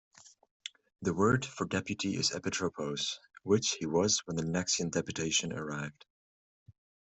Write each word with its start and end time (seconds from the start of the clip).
The 1.03 1.13
word 1.13 1.45
for 1.45 1.67
deputy 1.67 2.15
is 2.15 2.31
epitropos, 2.31 3.19
which 3.43 3.73
he 3.79 3.85
was 3.85 4.23
when 4.25 4.35
the 4.35 4.41
Naxian 4.41 4.89
deputation 4.89 5.53
arrived. 5.53 6.07